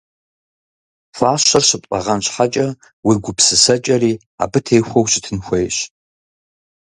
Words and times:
Фащэр 1.17 1.63
щыптӀэгъэн 1.67 2.19
щхьэкӀэ, 2.25 2.67
уи 3.05 3.15
гупсысэкӀэри 3.23 4.11
абы 4.43 4.59
техуэу 4.65 5.05
щытын 5.11 5.37
хуейщ. 5.45 5.77